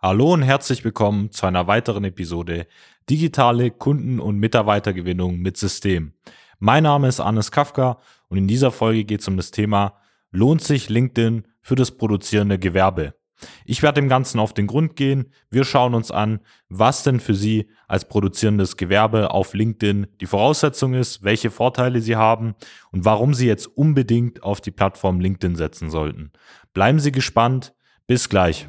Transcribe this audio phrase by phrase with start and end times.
[0.00, 2.68] Hallo und herzlich willkommen zu einer weiteren Episode
[3.10, 6.12] Digitale Kunden- und Mitarbeitergewinnung mit System.
[6.60, 7.98] Mein Name ist Arnes Kafka
[8.28, 9.98] und in dieser Folge geht es um das Thema
[10.30, 13.14] Lohnt sich LinkedIn für das produzierende Gewerbe?
[13.64, 15.32] Ich werde dem Ganzen auf den Grund gehen.
[15.50, 16.38] Wir schauen uns an,
[16.68, 22.14] was denn für Sie als produzierendes Gewerbe auf LinkedIn die Voraussetzung ist, welche Vorteile Sie
[22.14, 22.54] haben
[22.92, 26.30] und warum Sie jetzt unbedingt auf die Plattform LinkedIn setzen sollten.
[26.72, 27.74] Bleiben Sie gespannt.
[28.06, 28.68] Bis gleich.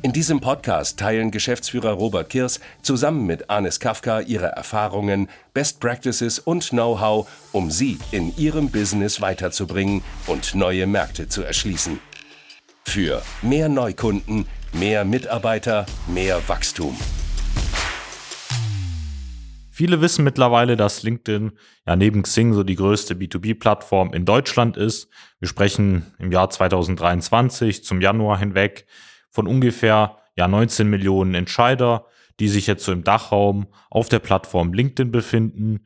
[0.00, 6.38] In diesem Podcast teilen Geschäftsführer Robert Kirs zusammen mit Anis Kafka ihre Erfahrungen, Best Practices
[6.38, 11.98] und Know-how, um sie in ihrem Business weiterzubringen und neue Märkte zu erschließen.
[12.84, 16.96] Für mehr Neukunden, mehr Mitarbeiter, mehr Wachstum.
[19.72, 21.50] Viele wissen mittlerweile, dass LinkedIn
[21.88, 25.08] ja neben Xing so die größte B2B-Plattform in Deutschland ist.
[25.40, 28.86] Wir sprechen im Jahr 2023 zum Januar hinweg
[29.30, 32.06] von ungefähr ja 19 Millionen Entscheider,
[32.40, 35.80] die sich jetzt so im Dachraum auf der Plattform LinkedIn befinden.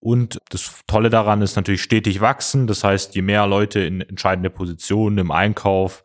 [0.00, 2.66] Und das Tolle daran ist natürlich stetig wachsen.
[2.66, 6.04] Das heißt, je mehr Leute in entscheidende Positionen im Einkauf,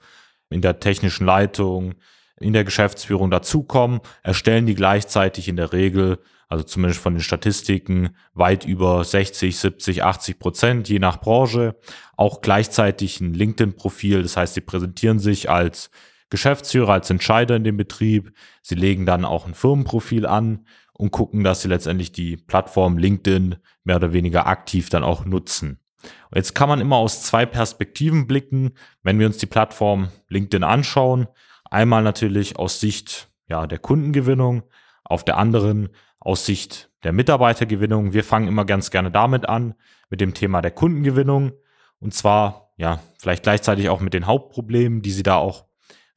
[0.49, 1.95] in der technischen Leitung,
[2.39, 6.19] in der Geschäftsführung dazukommen, erstellen die gleichzeitig in der Regel,
[6.49, 11.75] also zumindest von den Statistiken, weit über 60, 70, 80 Prozent, je nach Branche,
[12.17, 14.23] auch gleichzeitig ein LinkedIn-Profil.
[14.23, 15.89] Das heißt, sie präsentieren sich als
[16.33, 18.33] Geschäftsführer, als Entscheider in dem Betrieb.
[18.63, 23.57] Sie legen dann auch ein Firmenprofil an und gucken, dass sie letztendlich die Plattform LinkedIn
[23.83, 25.77] mehr oder weniger aktiv dann auch nutzen.
[26.01, 28.71] Und jetzt kann man immer aus zwei Perspektiven blicken,
[29.03, 31.27] wenn wir uns die Plattform LinkedIn anschauen.
[31.69, 34.63] Einmal natürlich aus Sicht ja, der Kundengewinnung,
[35.03, 35.89] auf der anderen
[36.19, 38.13] aus Sicht der Mitarbeitergewinnung.
[38.13, 39.75] Wir fangen immer ganz gerne damit an,
[40.09, 41.51] mit dem Thema der Kundengewinnung.
[41.99, 45.65] Und zwar, ja, vielleicht gleichzeitig auch mit den Hauptproblemen, die Sie da auch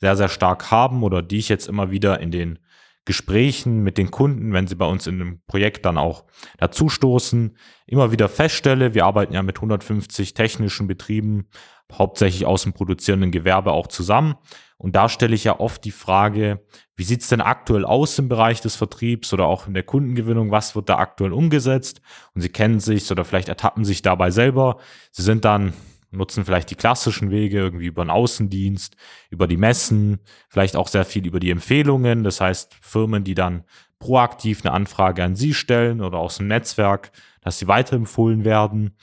[0.01, 2.59] sehr, sehr stark haben oder die ich jetzt immer wieder in den
[3.07, 6.25] Gesprächen mit den Kunden, wenn sie bei uns in einem Projekt dann auch
[6.59, 11.47] dazustoßen, immer wieder feststelle, wir arbeiten ja mit 150 technischen Betrieben,
[11.93, 14.35] hauptsächlich aus dem produzierenden Gewerbe auch zusammen.
[14.77, 18.61] Und da stelle ich ja oft die Frage, wie sieht's denn aktuell aus im Bereich
[18.61, 20.51] des Vertriebs oder auch in der Kundengewinnung?
[20.51, 22.03] Was wird da aktuell umgesetzt?
[22.35, 24.79] Und Sie kennen sich oder vielleicht ertappen sich dabei selber.
[25.13, 25.73] Sie sind dann
[26.11, 28.97] nutzen vielleicht die klassischen Wege irgendwie über den Außendienst,
[29.31, 32.25] über die Messen, vielleicht auch sehr viel über die Empfehlungen.
[32.25, 33.65] Das heißt, Firmen, die dann
[33.99, 38.97] proaktiv eine Anfrage an Sie stellen oder aus dem Netzwerk, dass sie weiterempfohlen werden.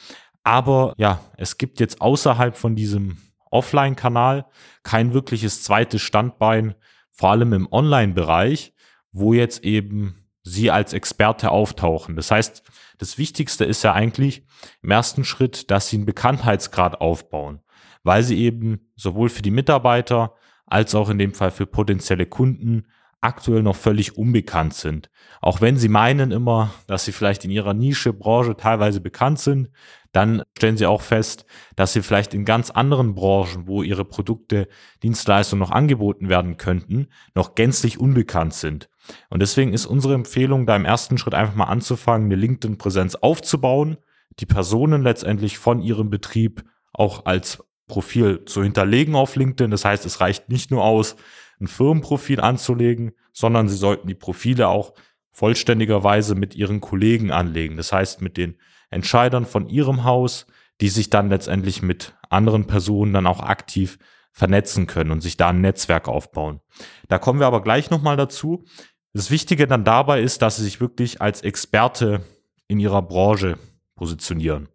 [0.43, 3.17] Aber ja, es gibt jetzt außerhalb von diesem
[3.49, 4.45] Offline-Kanal
[4.83, 6.75] kein wirkliches zweites Standbein,
[7.11, 8.73] vor allem im Online-Bereich,
[9.11, 12.15] wo jetzt eben Sie als Experte auftauchen.
[12.15, 12.63] Das heißt,
[12.97, 14.45] das Wichtigste ist ja eigentlich
[14.81, 17.61] im ersten Schritt, dass Sie einen Bekanntheitsgrad aufbauen,
[18.03, 22.87] weil Sie eben sowohl für die Mitarbeiter als auch in dem Fall für potenzielle Kunden
[23.23, 25.09] aktuell noch völlig unbekannt sind.
[25.41, 29.69] Auch wenn sie meinen immer, dass sie vielleicht in ihrer Nische, Branche teilweise bekannt sind,
[30.11, 31.45] dann stellen sie auch fest,
[31.75, 34.67] dass sie vielleicht in ganz anderen Branchen, wo ihre Produkte,
[35.01, 38.89] Dienstleistungen noch angeboten werden könnten, noch gänzlich unbekannt sind.
[39.29, 43.97] Und deswegen ist unsere Empfehlung, da im ersten Schritt einfach mal anzufangen, eine LinkedIn-Präsenz aufzubauen,
[44.39, 49.71] die Personen letztendlich von ihrem Betrieb auch als Profil zu hinterlegen auf LinkedIn.
[49.71, 51.15] Das heißt, es reicht nicht nur aus,
[51.63, 54.93] ein Firmenprofil anzulegen, sondern sie sollten die Profile auch
[55.31, 57.77] vollständigerweise mit ihren Kollegen anlegen.
[57.77, 58.55] Das heißt, mit den
[58.89, 60.45] Entscheidern von ihrem Haus,
[60.81, 63.97] die sich dann letztendlich mit anderen Personen dann auch aktiv
[64.31, 66.59] vernetzen können und sich da ein Netzwerk aufbauen.
[67.07, 68.65] Da kommen wir aber gleich nochmal dazu.
[69.13, 72.21] Das Wichtige dann dabei ist, dass sie sich wirklich als Experte
[72.67, 73.57] in ihrer Branche
[73.95, 74.69] positionieren.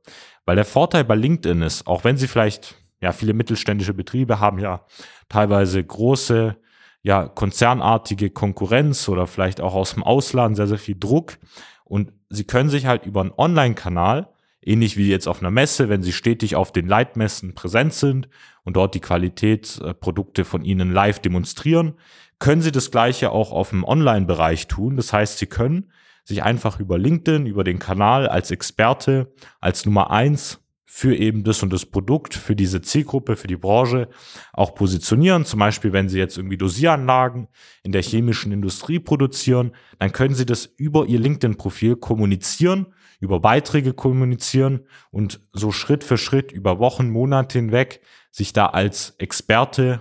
[0.44, 4.58] Weil der Vorteil bei LinkedIn ist, auch wenn sie vielleicht ja, viele mittelständische Betriebe haben
[4.58, 4.84] ja
[5.28, 6.56] teilweise große,
[7.02, 11.38] ja, konzernartige Konkurrenz oder vielleicht auch aus dem Ausland sehr, sehr viel Druck.
[11.84, 14.28] Und sie können sich halt über einen Online-Kanal,
[14.60, 18.28] ähnlich wie jetzt auf einer Messe, wenn sie stetig auf den Leitmessen präsent sind
[18.64, 21.94] und dort die Qualitätsprodukte von ihnen live demonstrieren,
[22.38, 24.96] können sie das gleiche auch auf dem Online-Bereich tun.
[24.96, 25.90] Das heißt, sie können
[26.24, 30.60] sich einfach über LinkedIn, über den Kanal als Experte, als Nummer eins
[30.90, 34.08] für eben das und das Produkt, für diese Zielgruppe, für die Branche
[34.54, 35.44] auch positionieren.
[35.44, 37.48] Zum Beispiel, wenn Sie jetzt irgendwie Dosieranlagen
[37.82, 42.86] in der chemischen Industrie produzieren, dann können Sie das über Ihr LinkedIn-Profil kommunizieren,
[43.20, 48.00] über Beiträge kommunizieren und so Schritt für Schritt über Wochen, Monate hinweg
[48.30, 50.00] sich da als Experte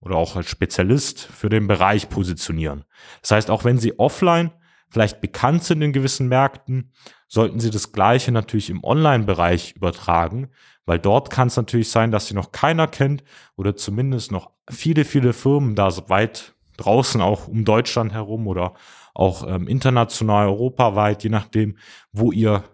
[0.00, 2.84] oder auch als Spezialist für den Bereich positionieren.
[3.22, 4.50] Das heißt, auch wenn Sie offline
[4.88, 6.92] vielleicht bekannt sind in gewissen Märkten,
[7.28, 10.50] sollten Sie das Gleiche natürlich im Online-Bereich übertragen,
[10.84, 13.24] weil dort kann es natürlich sein, dass Sie noch keiner kennt
[13.56, 18.74] oder zumindest noch viele, viele Firmen da weit draußen auch um Deutschland herum oder
[19.14, 21.78] auch ähm, international, europaweit, je nachdem,
[22.12, 22.64] wo Ihr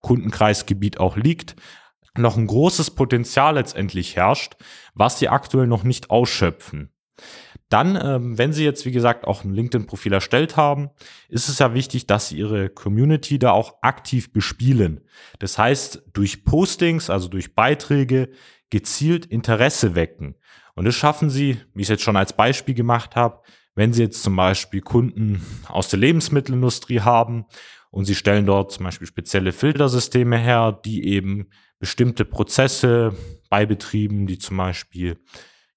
[0.00, 1.56] Kundenkreisgebiet auch liegt,
[2.16, 4.56] noch ein großes Potenzial letztendlich herrscht,
[4.94, 6.92] was Sie aktuell noch nicht ausschöpfen.
[7.68, 10.90] Dann, ähm, wenn Sie jetzt, wie gesagt, auch ein LinkedIn-Profil erstellt haben,
[11.28, 15.00] ist es ja wichtig, dass Sie Ihre Community da auch aktiv bespielen.
[15.38, 18.28] Das heißt, durch Postings, also durch Beiträge,
[18.70, 20.34] gezielt Interesse wecken.
[20.74, 23.42] Und das schaffen Sie, wie ich es jetzt schon als Beispiel gemacht habe,
[23.74, 27.46] wenn Sie jetzt zum Beispiel Kunden aus der Lebensmittelindustrie haben
[27.90, 31.48] und Sie stellen dort zum Beispiel spezielle Filtersysteme her, die eben
[31.78, 33.14] bestimmte Prozesse
[33.50, 35.18] bei Betrieben, die zum Beispiel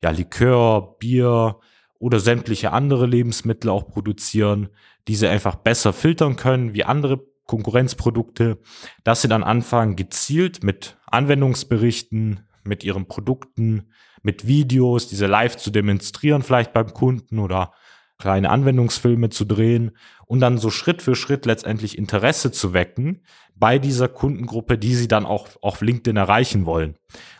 [0.05, 1.57] ja, Likör, Bier,
[1.97, 4.69] oder sämtliche andere Lebensmittel auch produzieren,
[5.07, 8.59] diese einfach besser filtern können wie andere Konkurrenzprodukte,
[9.03, 13.89] dass sie dann anfangen, gezielt mit Anwendungsberichten, mit ihren Produkten,
[14.21, 17.73] mit Videos, diese live zu demonstrieren, vielleicht beim Kunden oder
[18.17, 19.91] kleine Anwendungsfilme zu drehen
[20.25, 23.21] und dann so Schritt für Schritt letztendlich Interesse zu wecken
[23.55, 26.95] bei dieser Kundengruppe, die sie dann auch auf LinkedIn erreichen wollen.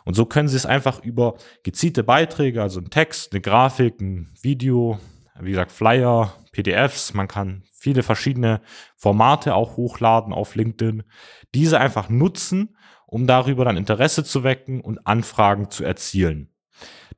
[0.06, 4.30] Und so können sie es einfach über gezielte Beiträge, also ein Text, eine Grafik, ein
[4.42, 5.00] Video,
[5.39, 8.62] wie gesagt, Flyer, PDFs, man kann viele verschiedene
[8.95, 11.04] Formate auch hochladen auf LinkedIn,
[11.54, 12.75] diese einfach nutzen,
[13.06, 16.50] um darüber dann Interesse zu wecken und Anfragen zu erzielen.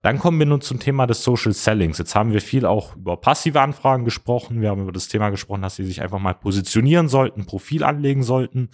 [0.02, 1.98] Dann kommen wir nun zum Thema des Social Sellings.
[1.98, 4.62] Jetzt haben wir viel auch über passive Anfragen gesprochen.
[4.62, 8.24] Wir haben über das Thema gesprochen, dass Sie sich einfach mal positionieren sollten, Profil anlegen
[8.24, 8.70] sollten.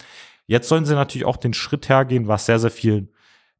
[0.46, 3.08] Jetzt sollen Sie natürlich auch den Schritt hergehen, was sehr, sehr vielen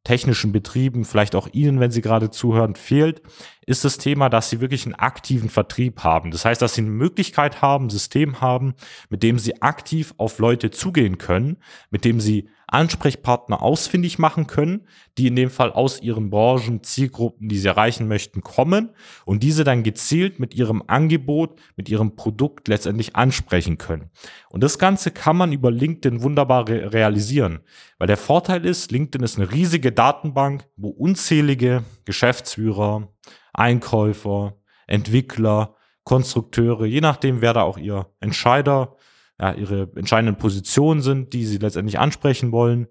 [0.03, 3.21] technischen Betrieben, vielleicht auch Ihnen, wenn Sie gerade zuhören, fehlt,
[3.65, 6.31] ist das Thema, dass Sie wirklich einen aktiven Vertrieb haben.
[6.31, 8.75] Das heißt, dass Sie eine Möglichkeit haben, ein System haben,
[9.09, 11.57] mit dem Sie aktiv auf Leute zugehen können,
[11.89, 17.47] mit dem Sie Ansprechpartner ausfindig machen können, die in dem Fall aus ihren Branchen, Zielgruppen,
[17.47, 18.89] die sie erreichen möchten, kommen
[19.23, 24.09] und diese dann gezielt mit ihrem Angebot, mit ihrem Produkt letztendlich ansprechen können.
[24.49, 27.59] Und das Ganze kann man über LinkedIn wunderbar re realisieren,
[27.99, 33.09] weil der Vorteil ist, LinkedIn ist eine riesige Datenbank, wo unzählige Geschäftsführer,
[33.53, 34.57] Einkäufer,
[34.87, 38.95] Entwickler, Konstrukteure, je nachdem, wer da auch ihr Entscheider
[39.39, 42.87] ja, ihre entscheidenden Positionen sind, die sie letztendlich ansprechen wollen,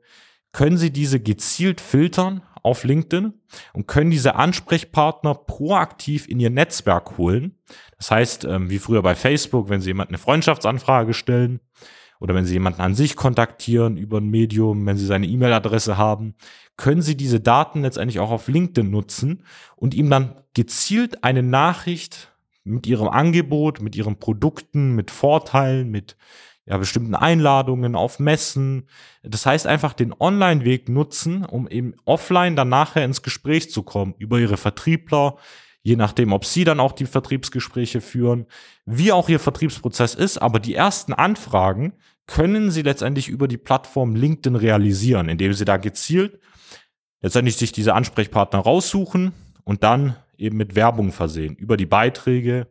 [0.53, 3.35] können sie diese gezielt filtern auf LinkedIn
[3.73, 7.59] und können diese Ansprechpartner proaktiv in ihr Netzwerk holen.
[7.99, 11.61] Das heißt, ähm, wie früher bei Facebook, wenn sie jemand eine Freundschaftsanfrage stellen
[12.25, 16.35] oder wenn sie jemanden an sich kontaktieren über ein Medium, wenn sie seine E-Mail-Adresse haben,
[16.79, 19.45] können sie diese Daten letztendlich auch auf LinkedIn nutzen
[19.77, 22.33] und ihm dann gezielt eine Nachricht
[22.65, 26.17] mit ihrem Angebot, mit ihren Produkten, mit Vorteilen, mit
[26.65, 28.89] ja, bestimmten Einladungen auf Messen.
[29.23, 34.15] Das heißt einfach den Online-Weg nutzen, um eben offline dann nachher ins Gespräch zu kommen
[34.17, 35.37] über ihre Vertriebler,
[35.83, 38.47] je nachdem, ob sie dann auch die Vertriebsgespräche führen,
[38.87, 40.39] wie auch ihr Vertriebsprozess ist.
[40.39, 41.93] Aber die ersten Anfragen
[42.27, 46.39] können sie letztendlich über die Plattform LinkedIn realisieren, indem sie da gezielt
[47.25, 49.33] letztendlich sich diese Ansprechpartner raussuchen
[49.65, 52.69] und dann eben mit Werbung versehen, über die Beiträge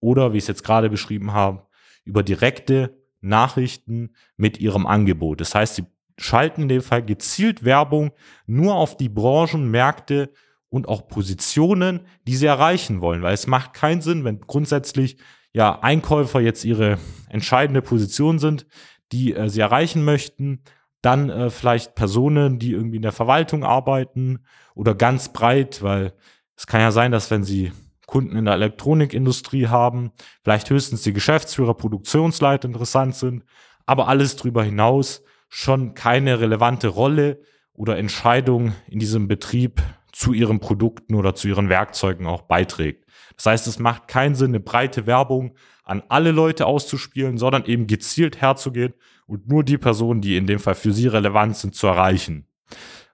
[0.00, 1.66] oder, wie ich es jetzt gerade beschrieben habe,
[2.06, 5.42] über direkte Nachrichten mit ihrem Angebot.
[5.42, 5.84] Das heißt, sie
[6.16, 8.12] schalten in dem Fall gezielt Werbung
[8.46, 10.32] nur auf die Branchen, Märkte
[10.70, 15.18] und auch Positionen, die sie erreichen wollen, weil es macht keinen Sinn, wenn grundsätzlich
[15.52, 18.66] ja Einkäufer jetzt ihre entscheidende Position sind,
[19.12, 20.62] die äh, sie erreichen möchten,
[21.02, 24.40] dann äh, vielleicht Personen, die irgendwie in der Verwaltung arbeiten
[24.74, 26.12] oder ganz breit, weil
[26.56, 27.72] es kann ja sein, dass wenn Sie
[28.06, 30.10] Kunden in der Elektronikindustrie haben,
[30.42, 33.44] vielleicht höchstens die Geschäftsführer, Produktionsleiter interessant sind,
[33.86, 37.40] aber alles darüber hinaus schon keine relevante Rolle
[37.72, 39.80] oder Entscheidung in diesem Betrieb
[40.12, 43.06] zu ihren Produkten oder zu ihren Werkzeugen auch beiträgt.
[43.40, 47.86] Das heißt, es macht keinen Sinn, eine breite Werbung an alle Leute auszuspielen, sondern eben
[47.86, 48.92] gezielt herzugehen
[49.26, 52.46] und nur die Personen, die in dem Fall für sie relevant sind, zu erreichen.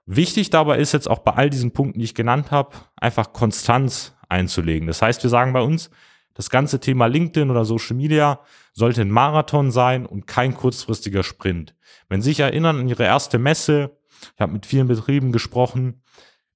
[0.05, 4.17] Wichtig dabei ist jetzt auch bei all diesen Punkten, die ich genannt habe, einfach Konstanz
[4.27, 4.85] einzulegen.
[4.87, 5.91] Das heißt, wir sagen bei uns,
[6.33, 8.41] das ganze Thema LinkedIn oder Social Media
[8.73, 11.73] sollte ein Marathon sein und kein kurzfristiger Sprint.
[12.09, 13.97] Wenn Sie sich erinnern an Ihre erste Messe,
[14.35, 16.01] ich habe mit vielen Betrieben gesprochen,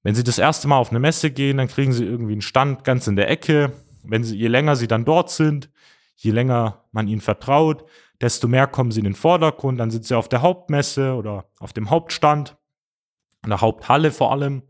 [0.02, 2.84] wenn Sie das erste Mal auf eine Messe gehen, dann kriegen Sie irgendwie einen Stand
[2.84, 3.72] ganz in der Ecke.
[4.02, 5.70] Wenn Sie, je länger Sie dann dort sind,
[6.16, 7.84] je länger man Ihnen vertraut,
[8.20, 9.78] desto mehr kommen Sie in den Vordergrund.
[9.78, 12.56] Dann sind Sie auf der Hauptmesse oder auf dem Hauptstand,
[13.44, 14.62] in der Haupthalle vor allem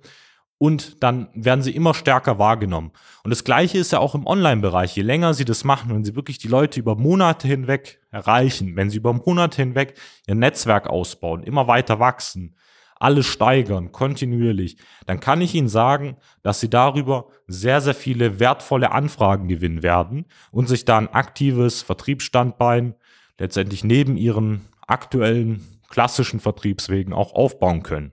[0.62, 2.92] und dann werden sie immer stärker wahrgenommen.
[3.24, 4.94] Und das Gleiche ist ja auch im Online-Bereich.
[4.94, 8.88] Je länger sie das machen, wenn sie wirklich die Leute über Monate hinweg erreichen, wenn
[8.88, 9.94] sie über Monate hinweg
[10.28, 12.54] ihr Netzwerk ausbauen, immer weiter wachsen,
[13.02, 18.92] alles steigern, kontinuierlich, dann kann ich Ihnen sagen, dass Sie darüber sehr, sehr viele wertvolle
[18.92, 22.94] Anfragen gewinnen werden und sich da ein aktives Vertriebsstandbein
[23.38, 28.12] letztendlich neben Ihren aktuellen klassischen Vertriebswegen auch aufbauen können.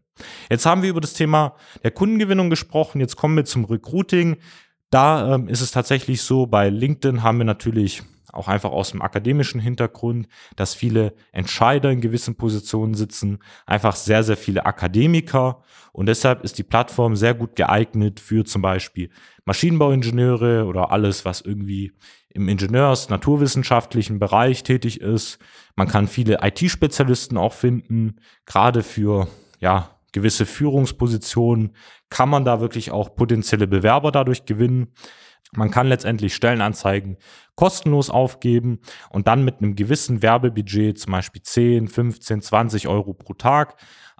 [0.49, 2.99] Jetzt haben wir über das Thema der Kundengewinnung gesprochen.
[2.99, 4.37] Jetzt kommen wir zum Recruiting.
[4.89, 8.01] Da ähm, ist es tatsächlich so, bei LinkedIn haben wir natürlich
[8.33, 14.23] auch einfach aus dem akademischen Hintergrund, dass viele Entscheider in gewissen Positionen sitzen, einfach sehr,
[14.23, 15.61] sehr viele Akademiker.
[15.91, 19.09] Und deshalb ist die Plattform sehr gut geeignet für zum Beispiel
[19.45, 21.93] Maschinenbauingenieure oder alles, was irgendwie
[22.29, 25.39] im Ingenieurs-, naturwissenschaftlichen Bereich tätig ist.
[25.75, 29.27] Man kann viele IT-Spezialisten auch finden, gerade für,
[29.59, 31.75] ja, gewisse Führungspositionen
[32.09, 34.87] kann man da wirklich auch potenzielle Bewerber dadurch gewinnen.
[35.55, 37.17] Man kann letztendlich Stellenanzeigen
[37.55, 38.79] kostenlos aufgeben
[39.09, 43.75] und dann mit einem gewissen Werbebudget, zum Beispiel 10, 15, 20 Euro pro Tag,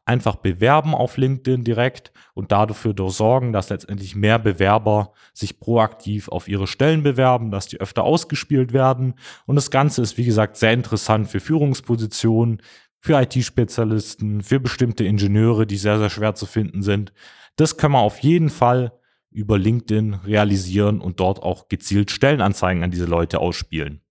[0.06, 6.48] einfach bewerben auf LinkedIn direkt und dafür sorgen, dass letztendlich mehr Bewerber sich proaktiv auf
[6.48, 9.14] ihre Stellen bewerben, dass die öfter ausgespielt werden.
[9.46, 12.62] Und das Ganze ist, wie gesagt, sehr interessant für Führungspositionen,
[13.00, 17.14] für IT-Spezialisten, für bestimmte Ingenieure, die sehr, sehr schwer zu finden sind.
[17.56, 18.99] Das kann man auf jeden Fall
[19.32, 24.02] über LinkedIn realisieren und dort auch gezielt Stellenanzeigen an diese Leute ausspielen.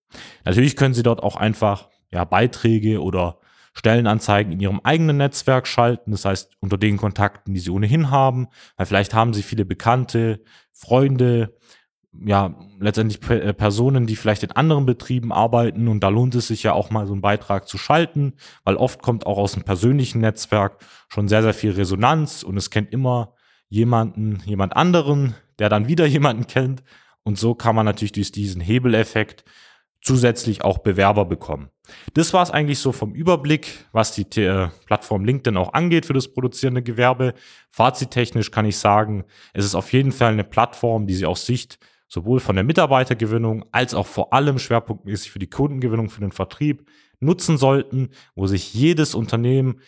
[0.45, 3.39] Natürlich können Sie dort auch einfach ja, Beiträge oder
[3.75, 8.49] Stellenanzeigen in Ihrem eigenen Netzwerk schalten, das heißt unter den Kontakten, die Sie ohnehin haben,
[8.77, 11.55] weil vielleicht haben Sie viele Bekannte, Freunde,
[12.13, 16.63] ja, letztendlich äh, Personen, die vielleicht in anderen Betrieben arbeiten und da lohnt es sich
[16.63, 18.35] ja auch mal so einen Beitrag zu schalten,
[18.65, 22.71] weil oft kommt auch aus dem persönlichen Netzwerk schon sehr, sehr viel Resonanz und es
[22.71, 23.35] kennt immer
[23.69, 26.83] jemanden, jemand anderen, der dann wieder jemanden kennt
[27.23, 29.45] und so kann man natürlich durch diesen Hebeleffekt
[30.01, 31.71] zusätzlich auch Bewerber bekommen.
[32.15, 36.13] Das war es eigentlich so vom Überblick, was die äh, Plattform LinkedIn auch angeht für
[36.13, 37.35] das produzierende Gewerbe.
[37.71, 41.79] Fazittechnisch kann ich sagen, es ist auf jeden Fall eine Plattform, die sie aus Sicht
[42.07, 46.89] sowohl von der Mitarbeitergewinnung als auch vor allem schwerpunktmäßig für die Kundengewinnung, für den Vertrieb
[47.21, 49.81] nutzen sollten, wo sich jedes Unternehmen,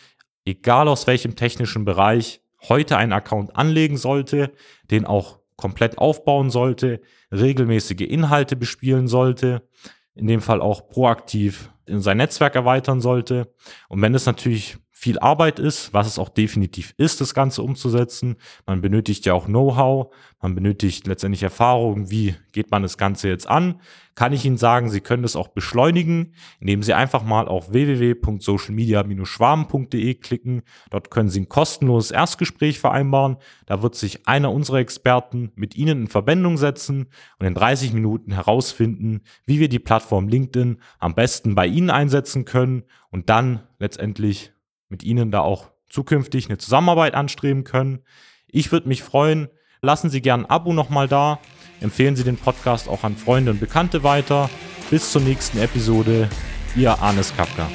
[0.45, 4.52] egal aus welchem technischen Bereich, heute einen Account anlegen sollte,
[4.90, 7.00] den auch komplett aufbauen sollte,
[7.33, 9.69] regelmäßige Inhalte bespielen sollte,
[10.14, 13.52] in dem Fall auch proaktiv in sein Netzwerk erweitern sollte.
[13.88, 18.37] Und wenn es natürlich viel Arbeit ist, was es auch definitiv ist, das Ganze umzusetzen.
[18.66, 23.49] Man benötigt ja auch Know-how, man benötigt letztendlich Erfahrung, wie geht man das Ganze jetzt
[23.49, 23.80] an.
[24.14, 30.16] Kann ich Ihnen sagen, Sie können das auch beschleunigen, indem Sie einfach mal auf www.socialmedia-schwaben.de
[30.16, 30.61] klicken.
[30.90, 33.38] Dort können Sie ein kostenloses Erstgespräch vereinbaren.
[33.64, 37.07] Da wird sich einer unserer Experten mit Ihnen in Verbindung setzen
[37.38, 42.45] und in 30 Minuten herausfinden, wie wir die Plattform LinkedIn am besten bei Ihnen einsetzen
[42.45, 44.52] können und dann letztendlich
[44.90, 48.00] mit Ihnen da auch zukünftig eine Zusammenarbeit anstreben können.
[48.47, 49.49] Ich würde mich freuen.
[49.82, 51.38] Lassen Sie gerne ein Abo nochmal da.
[51.80, 54.50] Empfehlen Sie den Podcast auch an Freunde und Bekannte weiter.
[54.90, 56.28] Bis zur nächsten Episode.
[56.76, 57.68] Ihr Arnes Kapka.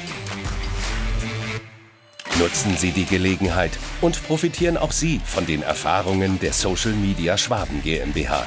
[2.38, 7.82] Nutzen Sie die Gelegenheit und profitieren auch Sie von den Erfahrungen der Social Media Schwaben
[7.82, 8.46] GmbH.